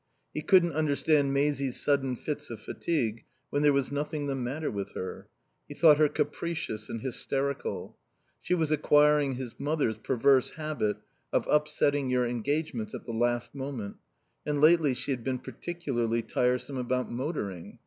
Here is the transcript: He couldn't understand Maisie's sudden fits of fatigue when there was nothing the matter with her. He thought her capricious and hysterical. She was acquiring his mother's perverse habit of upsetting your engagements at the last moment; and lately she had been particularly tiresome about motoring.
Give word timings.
He 0.33 0.41
couldn't 0.41 0.71
understand 0.73 1.31
Maisie's 1.31 1.79
sudden 1.79 2.15
fits 2.15 2.49
of 2.49 2.59
fatigue 2.59 3.23
when 3.51 3.61
there 3.61 3.71
was 3.71 3.91
nothing 3.91 4.25
the 4.25 4.33
matter 4.33 4.71
with 4.71 4.95
her. 4.95 5.27
He 5.67 5.75
thought 5.75 5.99
her 5.99 6.09
capricious 6.09 6.89
and 6.89 7.01
hysterical. 7.01 7.95
She 8.41 8.55
was 8.55 8.71
acquiring 8.71 9.33
his 9.35 9.59
mother's 9.59 9.97
perverse 9.97 10.53
habit 10.53 10.97
of 11.31 11.45
upsetting 11.47 12.09
your 12.09 12.25
engagements 12.25 12.95
at 12.95 13.05
the 13.05 13.13
last 13.13 13.53
moment; 13.53 13.97
and 14.43 14.59
lately 14.59 14.95
she 14.95 15.11
had 15.11 15.23
been 15.23 15.37
particularly 15.37 16.23
tiresome 16.23 16.77
about 16.77 17.11
motoring. 17.11 17.77